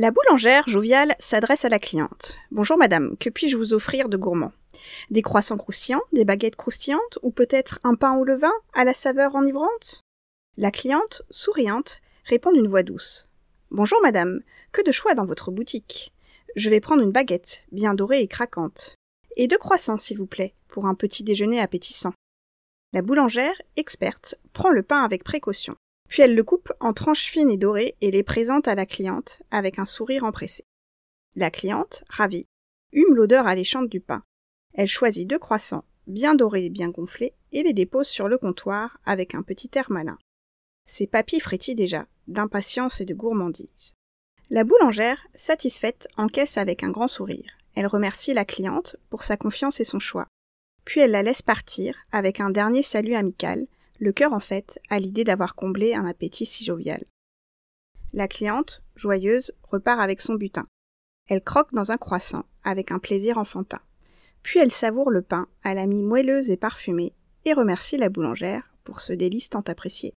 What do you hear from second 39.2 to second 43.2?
un petit air malin. Ses papilles frétillent déjà, d'impatience et de